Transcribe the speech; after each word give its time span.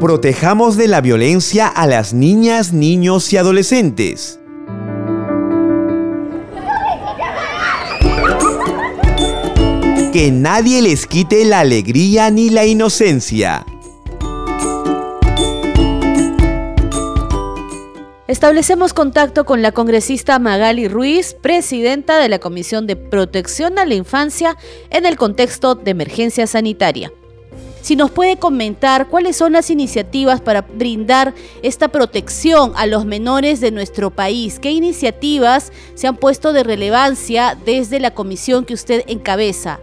Protejamos 0.00 0.78
de 0.78 0.88
la 0.88 1.02
violencia 1.02 1.68
a 1.68 1.86
las 1.86 2.14
niñas, 2.14 2.72
niños 2.72 3.30
y 3.34 3.36
adolescentes. 3.36 4.40
Que 10.10 10.30
nadie 10.32 10.80
les 10.80 11.06
quite 11.06 11.44
la 11.44 11.60
alegría 11.60 12.30
ni 12.30 12.48
la 12.48 12.64
inocencia. 12.64 13.66
Establecemos 18.26 18.94
contacto 18.94 19.44
con 19.44 19.60
la 19.60 19.72
congresista 19.72 20.38
Magali 20.38 20.88
Ruiz, 20.88 21.34
presidenta 21.34 22.18
de 22.18 22.30
la 22.30 22.38
Comisión 22.38 22.86
de 22.86 22.96
Protección 22.96 23.78
a 23.78 23.84
la 23.84 23.96
Infancia 23.96 24.56
en 24.88 25.04
el 25.04 25.18
contexto 25.18 25.74
de 25.74 25.90
emergencia 25.90 26.46
sanitaria. 26.46 27.12
Si 27.80 27.96
nos 27.96 28.10
puede 28.10 28.36
comentar 28.36 29.06
cuáles 29.08 29.36
son 29.36 29.52
las 29.52 29.70
iniciativas 29.70 30.40
para 30.40 30.62
brindar 30.62 31.32
esta 31.62 31.88
protección 31.88 32.72
a 32.76 32.86
los 32.86 33.06
menores 33.06 33.60
de 33.60 33.70
nuestro 33.70 34.10
país, 34.10 34.58
qué 34.58 34.70
iniciativas 34.70 35.72
se 35.94 36.06
han 36.06 36.16
puesto 36.16 36.52
de 36.52 36.62
relevancia 36.62 37.56
desde 37.64 37.98
la 37.98 38.12
comisión 38.12 38.64
que 38.64 38.74
usted 38.74 39.02
encabeza. 39.06 39.80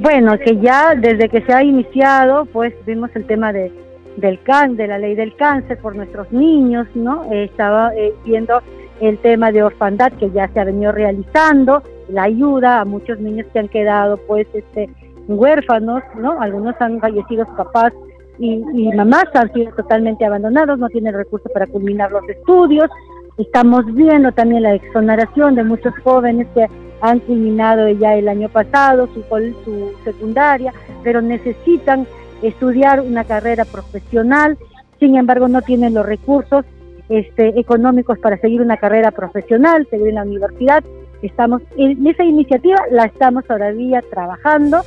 Bueno, 0.00 0.38
que 0.38 0.58
ya 0.60 0.94
desde 0.94 1.28
que 1.28 1.40
se 1.42 1.52
ha 1.52 1.62
iniciado, 1.64 2.44
pues 2.46 2.74
vimos 2.86 3.10
el 3.14 3.24
tema 3.26 3.52
de 3.52 3.72
del 4.16 4.42
can, 4.42 4.76
de 4.76 4.86
la 4.86 4.98
ley 4.98 5.14
del 5.14 5.34
cáncer 5.36 5.78
por 5.78 5.96
nuestros 5.96 6.30
niños, 6.32 6.86
¿no? 6.94 7.24
Eh, 7.32 7.44
estaba 7.44 7.94
eh, 7.96 8.12
viendo 8.26 8.60
el 9.00 9.18
tema 9.18 9.50
de 9.52 9.62
orfandad 9.62 10.12
que 10.12 10.30
ya 10.30 10.48
se 10.48 10.60
ha 10.60 10.64
venido 10.64 10.92
realizando, 10.92 11.82
la 12.08 12.24
ayuda 12.24 12.80
a 12.80 12.84
muchos 12.84 13.18
niños 13.20 13.46
que 13.52 13.58
han 13.58 13.68
quedado 13.68 14.18
pues 14.18 14.46
este 14.52 14.90
huérfanos, 15.38 16.02
¿no? 16.16 16.40
Algunos 16.40 16.74
han 16.80 17.00
fallecido 17.00 17.46
papás 17.56 17.92
y, 18.38 18.56
mamás 18.94 19.26
han 19.34 19.52
sido 19.52 19.72
totalmente 19.74 20.24
abandonados, 20.24 20.78
no 20.78 20.88
tienen 20.88 21.14
recursos 21.14 21.50
para 21.52 21.66
culminar 21.66 22.10
los 22.10 22.28
estudios. 22.28 22.90
Estamos 23.38 23.84
viendo 23.94 24.32
también 24.32 24.62
la 24.62 24.74
exoneración 24.74 25.54
de 25.54 25.64
muchos 25.64 25.94
jóvenes 26.02 26.46
que 26.54 26.66
han 27.00 27.20
culminado 27.20 27.88
ya 27.88 28.14
el 28.14 28.28
año 28.28 28.48
pasado 28.48 29.08
su, 29.08 29.22
su 29.64 29.92
secundaria, 30.04 30.72
pero 31.02 31.20
necesitan 31.20 32.06
estudiar 32.42 33.00
una 33.00 33.24
carrera 33.24 33.64
profesional, 33.64 34.58
sin 34.98 35.16
embargo 35.16 35.48
no 35.48 35.62
tienen 35.62 35.94
los 35.94 36.06
recursos 36.06 36.64
este, 37.08 37.60
económicos 37.60 38.18
para 38.18 38.38
seguir 38.38 38.62
una 38.62 38.76
carrera 38.76 39.10
profesional, 39.10 39.86
seguir 39.90 40.08
en 40.08 40.14
la 40.14 40.22
universidad. 40.22 40.82
Estamos 41.20 41.62
en 41.76 42.06
esa 42.06 42.24
iniciativa, 42.24 42.78
la 42.90 43.04
estamos 43.04 43.44
todavía 43.44 44.02
trabajando. 44.10 44.82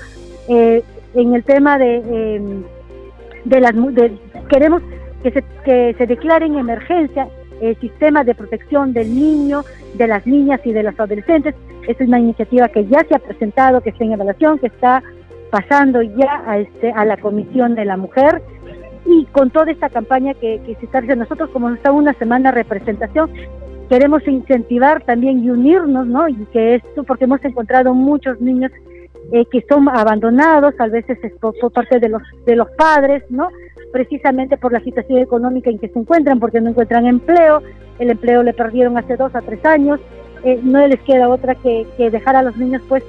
Eh, 0.47 0.83
en 1.13 1.33
el 1.33 1.43
tema 1.43 1.77
de, 1.77 1.95
em, 1.95 2.63
de 3.45 3.59
las 3.61 3.73
queremos 4.49 4.81
que 5.23 5.31
se, 5.31 5.43
que 5.63 5.95
se 5.97 6.07
declare 6.07 6.45
en 6.45 6.57
emergencia 6.57 7.27
el 7.61 7.75
sistema 7.79 8.23
de 8.23 8.35
protección 8.35 8.93
del 8.93 9.15
niño, 9.15 9.63
de 9.93 10.07
las 10.07 10.25
niñas 10.27 10.59
y 10.65 10.73
de 10.73 10.83
los 10.83 10.99
adolescentes. 10.99 11.55
Esa 11.87 12.03
es 12.03 12.07
una 12.07 12.19
iniciativa 12.19 12.67
que 12.69 12.85
ya 12.85 13.03
se 13.07 13.15
ha 13.15 13.19
presentado, 13.19 13.81
que 13.81 13.89
está 13.89 14.03
en 14.03 14.13
evaluación, 14.13 14.59
que 14.59 14.67
está 14.67 15.02
pasando 15.52 16.02
ya 16.02 16.43
a, 16.45 16.59
este, 16.59 16.91
a 16.91 17.05
la 17.05 17.17
Comisión 17.17 17.75
de 17.75 17.85
la 17.85 17.97
Mujer 17.97 18.41
y 19.05 19.25
con 19.25 19.52
toda 19.52 19.71
esta 19.71 19.89
campaña 19.89 20.33
que, 20.33 20.59
se 20.65 20.85
está 20.85 20.99
haciendo 20.99 21.23
nosotros, 21.23 21.49
como 21.52 21.69
está 21.69 21.91
una 21.91 22.13
semana 22.13 22.52
de 22.52 22.63
representación, 22.63 23.31
queremos 23.87 24.27
incentivar 24.27 25.03
también 25.03 25.43
y 25.43 25.49
unirnos, 25.49 26.07
¿no? 26.07 26.27
Y 26.27 26.35
que 26.52 26.75
esto, 26.75 27.03
porque 27.03 27.25
hemos 27.25 27.43
encontrado 27.45 27.93
muchos 27.93 28.41
niños 28.41 28.71
eh, 29.31 29.45
que 29.51 29.65
son 29.67 29.89
abandonados, 29.89 30.73
a 30.79 30.87
veces 30.87 31.17
es 31.23 31.33
por, 31.33 31.53
parte 31.71 31.99
de 31.99 32.09
los, 32.09 32.21
de 32.45 32.55
los 32.55 32.69
padres, 32.71 33.23
¿no? 33.29 33.49
Precisamente 33.91 34.57
por 34.57 34.71
la 34.71 34.79
situación 34.81 35.19
económica 35.19 35.69
en 35.69 35.79
que 35.79 35.89
se 35.89 35.99
encuentran, 35.99 36.39
porque 36.39 36.61
no 36.61 36.69
encuentran 36.69 37.05
empleo, 37.05 37.61
el 37.99 38.11
empleo 38.11 38.43
le 38.43 38.53
perdieron 38.53 38.97
hace 38.97 39.15
dos 39.15 39.33
a 39.35 39.41
tres 39.41 39.63
años, 39.65 39.99
eh, 40.43 40.59
no 40.61 40.85
les 40.85 40.99
queda 41.02 41.30
otra 41.30 41.55
que, 41.55 41.87
que 41.97 42.11
dejar 42.11 42.35
a 42.35 42.43
los 42.43 42.55
niños 42.58 42.81
pues 42.87 43.03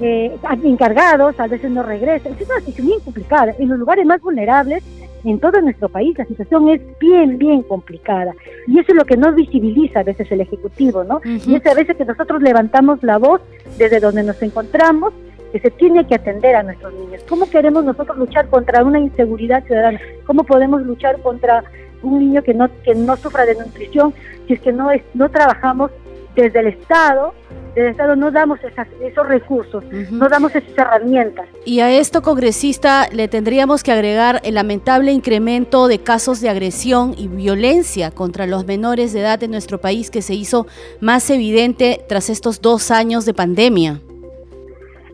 eh, 0.00 0.36
encargados, 0.62 1.38
a 1.38 1.46
veces 1.48 1.70
no 1.70 1.82
regresan. 1.82 2.32
Es 2.38 2.48
una 2.48 2.60
situación 2.60 2.86
bien 2.86 3.00
complicada. 3.00 3.54
En 3.58 3.68
los 3.68 3.78
lugares 3.78 4.06
más 4.06 4.20
vulnerables 4.20 4.82
en 5.24 5.40
todo 5.40 5.60
nuestro 5.60 5.88
país 5.88 6.16
la 6.16 6.24
situación 6.24 6.68
es 6.68 6.80
bien, 7.00 7.38
bien 7.38 7.62
complicada. 7.62 8.34
Y 8.66 8.78
eso 8.78 8.92
es 8.92 8.96
lo 8.96 9.04
que 9.04 9.16
nos 9.16 9.34
visibiliza 9.34 10.00
a 10.00 10.04
veces 10.04 10.30
el 10.30 10.40
Ejecutivo, 10.40 11.04
¿no? 11.04 11.20
Y 11.24 11.54
es 11.54 11.66
a 11.66 11.74
veces 11.74 11.96
que 11.96 12.04
nosotros 12.04 12.40
levantamos 12.42 13.02
la 13.02 13.18
voz 13.18 13.40
desde 13.76 14.00
donde 14.00 14.22
nos 14.22 14.40
encontramos 14.42 15.12
que 15.52 15.60
se 15.60 15.70
tiene 15.70 16.06
que 16.06 16.14
atender 16.14 16.56
a 16.56 16.62
nuestros 16.62 16.92
niños. 16.94 17.22
¿Cómo 17.28 17.48
queremos 17.48 17.84
nosotros 17.84 18.16
luchar 18.18 18.48
contra 18.48 18.84
una 18.84 18.98
inseguridad 18.98 19.64
ciudadana? 19.64 20.00
¿Cómo 20.26 20.44
podemos 20.44 20.82
luchar 20.82 21.20
contra 21.20 21.64
un 22.02 22.18
niño 22.18 22.42
que 22.42 22.54
no 22.54 22.68
que 22.84 22.94
no 22.94 23.16
sufra 23.16 23.44
de 23.44 23.56
nutrición 23.56 24.14
si 24.46 24.54
es 24.54 24.60
que 24.60 24.72
no 24.72 24.90
es, 24.90 25.02
no 25.14 25.28
trabajamos 25.30 25.90
desde 26.36 26.60
el 26.60 26.68
Estado 26.68 27.34
desde 27.78 27.90
Estado 27.90 28.16
no 28.16 28.32
damos 28.32 28.58
esos 29.00 29.28
recursos, 29.28 29.84
no 30.10 30.28
damos 30.28 30.54
esas 30.54 30.76
herramientas. 30.76 31.46
Y 31.64 31.78
a 31.78 31.90
esto, 31.90 32.22
congresista, 32.22 33.08
le 33.12 33.28
tendríamos 33.28 33.84
que 33.84 33.92
agregar 33.92 34.40
el 34.42 34.54
lamentable 34.54 35.12
incremento 35.12 35.86
de 35.86 36.00
casos 36.00 36.40
de 36.40 36.48
agresión 36.48 37.14
y 37.16 37.28
violencia 37.28 38.10
contra 38.10 38.46
los 38.46 38.66
menores 38.66 39.12
de 39.12 39.20
edad 39.20 39.42
en 39.44 39.52
nuestro 39.52 39.80
país 39.80 40.10
que 40.10 40.22
se 40.22 40.34
hizo 40.34 40.66
más 41.00 41.30
evidente 41.30 42.04
tras 42.08 42.30
estos 42.30 42.60
dos 42.60 42.90
años 42.90 43.24
de 43.26 43.34
pandemia. 43.34 44.00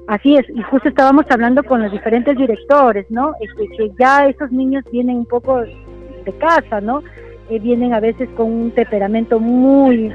Así 0.06 0.36
es, 0.36 0.48
y 0.50 0.62
justo 0.62 0.88
estábamos 0.88 1.24
hablando 1.30 1.62
con 1.64 1.82
los 1.82 1.90
diferentes 1.90 2.36
directores, 2.36 3.10
¿no? 3.10 3.32
Este, 3.40 3.68
que 3.76 3.90
ya 3.98 4.26
esos 4.26 4.52
niños 4.52 4.84
vienen 4.92 5.16
un 5.16 5.26
poco 5.26 5.60
de 5.60 6.32
casa, 6.38 6.80
¿no? 6.80 7.02
Eh, 7.48 7.58
vienen 7.58 7.94
a 7.94 8.00
veces 8.00 8.28
con 8.36 8.50
un 8.52 8.70
temperamento 8.70 9.38
muy 9.38 10.12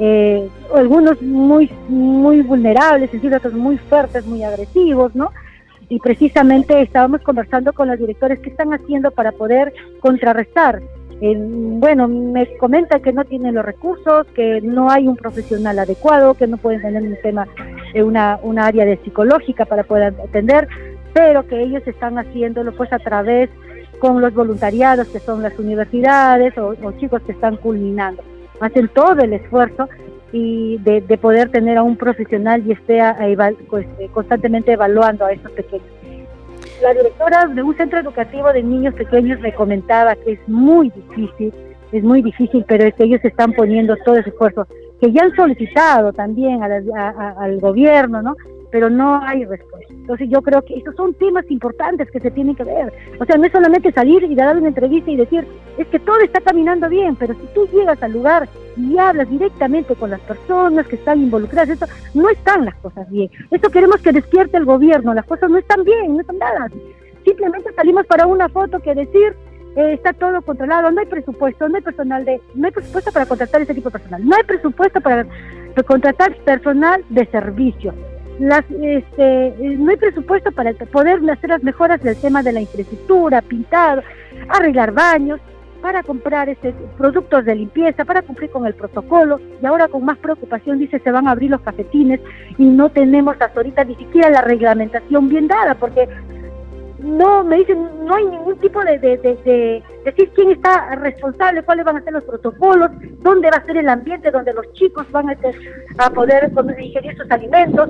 eh, 0.00 0.48
algunos 0.74 1.20
muy, 1.20 1.70
muy 1.88 2.42
vulnerables, 2.42 3.12
en 3.12 3.34
otros 3.34 3.52
muy 3.54 3.78
fuertes, 3.78 4.26
muy 4.26 4.44
agresivos, 4.44 5.14
¿no? 5.14 5.32
Y 5.88 5.98
precisamente 5.98 6.80
estábamos 6.82 7.22
conversando 7.22 7.72
con 7.72 7.88
los 7.88 7.98
directores 7.98 8.38
qué 8.40 8.50
están 8.50 8.72
haciendo 8.72 9.10
para 9.10 9.32
poder 9.32 9.72
contrarrestar. 10.00 10.80
bueno, 11.20 12.06
me 12.06 12.46
comenta 12.58 13.00
que 13.00 13.12
no 13.12 13.24
tienen 13.24 13.56
los 13.56 13.64
recursos, 13.64 14.26
que 14.34 14.60
no 14.60 14.88
hay 14.88 15.08
un 15.08 15.16
profesional 15.16 15.78
adecuado, 15.80 16.34
que 16.34 16.46
no 16.46 16.58
pueden 16.58 16.80
tener 16.82 17.02
un 17.02 17.16
tema, 17.22 17.48
eh, 17.58 17.67
una, 17.94 18.38
una 18.42 18.66
área 18.66 18.84
de 18.84 18.96
psicológica 18.98 19.64
para 19.64 19.84
poder 19.84 20.14
atender, 20.24 20.68
pero 21.12 21.46
que 21.46 21.60
ellos 21.62 21.82
están 21.86 22.18
haciéndolo 22.18 22.72
pues 22.72 22.92
a 22.92 22.98
través 22.98 23.50
con 23.98 24.20
los 24.20 24.32
voluntariados 24.32 25.08
que 25.08 25.18
son 25.18 25.42
las 25.42 25.58
universidades 25.58 26.56
o 26.56 26.74
chicos 27.00 27.20
que 27.22 27.32
están 27.32 27.56
culminando 27.56 28.22
hacen 28.60 28.88
todo 28.88 29.20
el 29.20 29.32
esfuerzo 29.32 29.88
y 30.32 30.78
de, 30.78 31.00
poder 31.18 31.50
tener 31.50 31.78
a 31.78 31.82
un 31.82 31.96
profesional 31.96 32.62
y 32.66 32.72
esté 32.72 33.00
pues, 33.68 33.86
eh, 33.98 34.08
constantemente 34.12 34.72
evaluando 34.72 35.24
a 35.24 35.32
estos 35.32 35.52
pequeños. 35.52 35.86
La 36.82 36.92
directora 36.92 37.46
de 37.46 37.62
un 37.62 37.76
centro 37.76 37.98
educativo 37.98 38.52
de 38.52 38.62
niños 38.62 38.94
pequeños 38.94 39.40
me 39.40 39.54
comentaba 39.54 40.14
que 40.16 40.32
es 40.32 40.48
muy 40.48 40.90
difícil, 40.90 41.52
es 41.92 42.04
muy 42.04 42.22
difícil, 42.22 42.64
pero 42.68 42.84
es 42.84 42.94
que 42.94 43.04
ellos 43.04 43.24
están 43.24 43.52
poniendo 43.52 43.96
todo 44.04 44.16
ese 44.16 44.28
esfuerzo, 44.30 44.66
que 45.00 45.12
ya 45.12 45.22
han 45.22 45.34
solicitado 45.34 46.12
también 46.12 46.62
al 46.62 47.60
gobierno, 47.60 48.22
¿no? 48.22 48.36
pero 48.70 48.90
no 48.90 49.20
hay 49.22 49.44
respuesta. 49.44 49.92
Entonces 49.92 50.28
yo 50.30 50.42
creo 50.42 50.62
que 50.62 50.76
estos 50.76 50.94
son 50.96 51.14
temas 51.14 51.44
importantes 51.50 52.10
que 52.10 52.20
se 52.20 52.30
tienen 52.30 52.54
que 52.54 52.64
ver. 52.64 52.92
O 53.18 53.24
sea, 53.24 53.36
no 53.36 53.44
es 53.44 53.52
solamente 53.52 53.92
salir 53.92 54.22
y 54.24 54.34
dar 54.34 54.56
una 54.56 54.68
entrevista 54.68 55.10
y 55.10 55.16
decir, 55.16 55.46
es 55.78 55.86
que 55.88 55.98
todo 55.98 56.18
está 56.20 56.40
caminando 56.40 56.88
bien, 56.88 57.16
pero 57.16 57.34
si 57.34 57.46
tú 57.54 57.66
llegas 57.72 58.02
al 58.02 58.12
lugar 58.12 58.48
y 58.76 58.98
hablas 58.98 59.28
directamente 59.30 59.94
con 59.94 60.10
las 60.10 60.20
personas 60.20 60.86
que 60.86 60.96
están 60.96 61.22
involucradas, 61.22 61.70
eso, 61.70 61.86
no 62.14 62.28
están 62.28 62.64
las 62.64 62.74
cosas 62.76 63.08
bien. 63.10 63.30
Esto 63.50 63.70
queremos 63.70 64.00
que 64.00 64.12
despierte 64.12 64.56
el 64.56 64.64
gobierno, 64.64 65.14
las 65.14 65.26
cosas 65.26 65.50
no 65.50 65.58
están 65.58 65.84
bien, 65.84 66.14
no 66.14 66.20
están 66.20 66.38
dadas. 66.38 66.72
Simplemente 67.24 67.72
salimos 67.74 68.06
para 68.06 68.26
una 68.26 68.48
foto 68.48 68.80
que 68.80 68.94
decir, 68.94 69.34
eh, 69.76 69.92
está 69.94 70.12
todo 70.12 70.42
controlado, 70.42 70.90
no 70.90 71.00
hay 71.00 71.06
presupuesto, 71.06 71.68
no 71.68 71.76
hay 71.76 71.82
personal 71.82 72.24
de, 72.24 72.40
no 72.54 72.66
hay 72.66 72.72
presupuesto 72.72 73.12
para 73.12 73.26
contratar 73.26 73.62
ese 73.62 73.74
tipo 73.74 73.90
de 73.90 73.98
personal, 73.98 74.26
no 74.26 74.36
hay 74.36 74.44
presupuesto 74.44 75.00
para 75.00 75.26
contratar 75.86 76.34
personal 76.44 77.04
de 77.08 77.26
servicio. 77.26 77.94
Las, 78.38 78.64
este, 78.70 79.54
no 79.78 79.90
hay 79.90 79.96
presupuesto 79.96 80.52
para 80.52 80.72
poder 80.72 81.18
hacer 81.30 81.50
las 81.50 81.62
mejoras 81.62 82.00
del 82.02 82.16
tema 82.16 82.42
de 82.42 82.52
la 82.52 82.60
infraestructura, 82.60 83.42
pintado, 83.42 84.02
arreglar 84.48 84.92
baños, 84.92 85.40
para 85.80 86.02
comprar 86.02 86.48
este, 86.48 86.74
productos 86.96 87.44
de 87.44 87.54
limpieza, 87.54 88.04
para 88.04 88.22
cumplir 88.22 88.50
con 88.50 88.66
el 88.66 88.74
protocolo, 88.74 89.40
y 89.62 89.66
ahora 89.66 89.88
con 89.88 90.04
más 90.04 90.18
preocupación 90.18 90.78
dice 90.78 90.98
se 90.98 91.10
van 91.10 91.28
a 91.28 91.32
abrir 91.32 91.50
los 91.50 91.60
cafetines 91.60 92.20
y 92.56 92.64
no 92.64 92.90
tenemos 92.90 93.36
hasta 93.40 93.58
ahorita 93.60 93.84
ni 93.84 93.94
siquiera 93.94 94.30
la 94.30 94.42
reglamentación 94.42 95.28
bien 95.28 95.46
dada, 95.46 95.74
porque 95.74 96.08
no, 96.98 97.44
me 97.44 97.58
dicen, 97.58 97.88
no 98.04 98.14
hay 98.14 98.26
ningún 98.26 98.58
tipo 98.58 98.82
de, 98.82 98.98
de, 98.98 99.82
decir 100.04 100.30
quién 100.34 100.50
está 100.50 100.94
responsable, 100.96 101.62
cuáles 101.62 101.84
van 101.84 101.96
a 101.96 102.02
ser 102.02 102.12
los 102.12 102.24
protocolos, 102.24 102.90
dónde 103.20 103.50
va 103.50 103.58
a 103.58 103.64
ser 103.64 103.76
el 103.76 103.88
ambiente 103.88 104.30
donde 104.30 104.52
los 104.52 104.72
chicos 104.72 105.06
van 105.12 105.30
a, 105.30 105.36
a 105.98 106.10
poder 106.10 106.50
ingerir 106.78 107.16
sus 107.16 107.30
alimentos. 107.30 107.88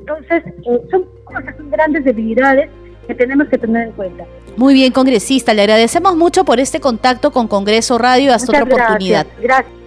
Entonces, 0.00 0.42
eh, 0.46 0.80
son 0.90 1.04
cosas, 1.24 1.56
son 1.56 1.70
grandes 1.70 2.04
debilidades 2.04 2.70
que 3.06 3.14
tenemos 3.14 3.48
que 3.48 3.58
tener 3.58 3.88
en 3.88 3.92
cuenta. 3.92 4.24
Muy 4.56 4.74
bien, 4.74 4.92
congresista, 4.92 5.54
le 5.54 5.62
agradecemos 5.62 6.16
mucho 6.16 6.44
por 6.44 6.58
este 6.58 6.80
contacto 6.80 7.30
con 7.30 7.46
Congreso 7.46 7.96
Radio. 7.96 8.34
Hasta 8.34 8.50
otra 8.50 8.64
oportunidad. 8.64 9.26
Gracias. 9.40 9.78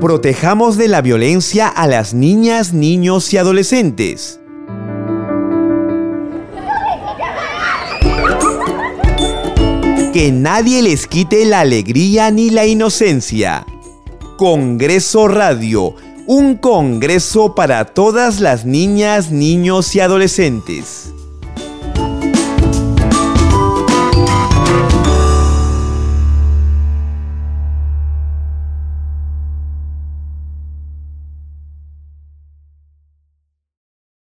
Protejamos 0.00 0.78
de 0.78 0.88
la 0.88 1.00
violencia 1.00 1.68
a 1.68 1.86
las 1.86 2.12
niñas, 2.12 2.72
niños 2.74 3.32
y 3.32 3.38
adolescentes. 3.38 4.41
Que 10.12 10.30
nadie 10.30 10.82
les 10.82 11.06
quite 11.06 11.46
la 11.46 11.60
alegría 11.60 12.30
ni 12.30 12.50
la 12.50 12.66
inocencia. 12.66 13.64
Congreso 14.36 15.26
Radio, 15.26 15.94
un 16.26 16.56
congreso 16.56 17.54
para 17.54 17.86
todas 17.86 18.38
las 18.38 18.66
niñas, 18.66 19.30
niños 19.30 19.96
y 19.96 20.00
adolescentes. 20.00 21.14